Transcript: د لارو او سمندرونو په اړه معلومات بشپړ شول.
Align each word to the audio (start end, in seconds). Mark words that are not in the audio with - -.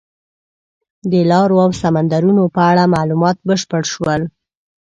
د 1.11 1.13
لارو 1.31 1.55
او 1.65 1.71
سمندرونو 1.81 2.43
په 2.55 2.61
اړه 2.71 2.83
معلومات 2.95 3.37
بشپړ 3.47 3.83
شول. 3.93 4.21